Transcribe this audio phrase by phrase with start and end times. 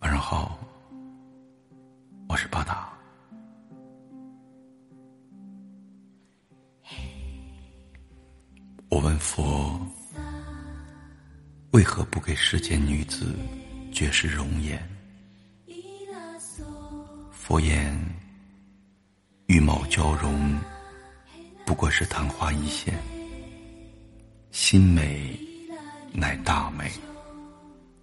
[0.00, 0.58] 晚上好，
[2.28, 2.92] 我是巴达。
[8.90, 9.80] 我问佛，
[11.70, 13.34] 为何不给世间女子
[13.90, 14.78] 绝世容颜？
[17.30, 17.98] 佛言：
[19.46, 20.58] 玉貌娇容，
[21.64, 22.92] 不过是昙花一现；
[24.50, 25.38] 心美，
[26.12, 26.90] 乃大美。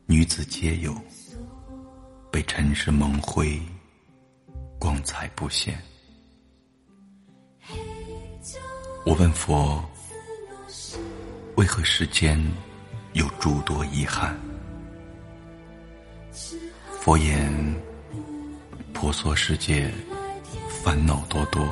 [0.05, 0.93] 女子皆有，
[2.33, 3.61] 被尘世蒙灰，
[4.79, 5.79] 光彩不现。
[9.05, 9.87] 我问佛，
[11.57, 12.43] 为何世间
[13.11, 14.35] 有诸多遗憾？
[16.99, 17.53] 佛言：
[18.93, 19.93] 婆娑世界，
[20.83, 21.63] 烦恼多多，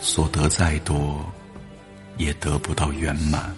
[0.00, 1.24] 所得再多，
[2.18, 3.56] 也得不到圆满。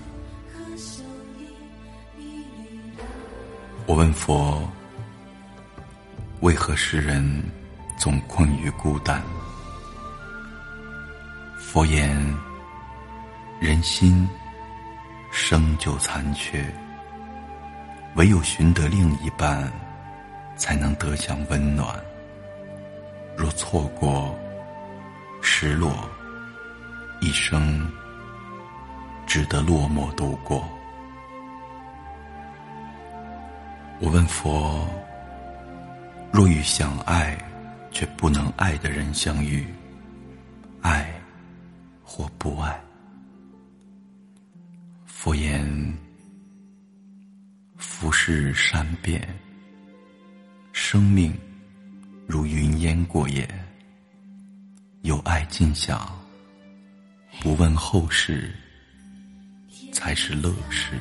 [3.85, 4.63] 我问佛：
[6.41, 7.43] 为何世人
[7.97, 9.21] 总困于孤单？
[11.59, 12.17] 佛言：
[13.59, 14.29] 人心
[15.33, 16.65] 生就残缺，
[18.15, 19.69] 唯有寻得另一半，
[20.57, 21.93] 才能得享温暖。
[23.37, 24.33] 若错过、
[25.43, 26.09] 失落，
[27.21, 27.85] 一生
[29.27, 30.69] 只得落寞度过。
[33.99, 34.89] 我问佛：
[36.39, 37.37] 若与想爱
[37.91, 39.67] 却不能爱的人相遇，
[40.83, 41.13] 爱
[42.01, 42.81] 或不爱？
[45.05, 45.93] 佛言：
[47.77, 49.21] 浮世善变，
[50.73, 51.37] 生命
[52.29, 53.45] 如云烟过眼，
[55.03, 56.09] 有爱尽享，
[57.41, 58.55] 不问后事，
[59.93, 61.01] 才是乐事。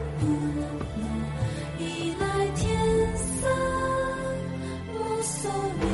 [1.79, 3.47] 一来天色
[4.93, 5.51] 我送
[5.81, 5.90] 你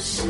[0.00, 0.22] 是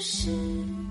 [0.00, 0.87] 是。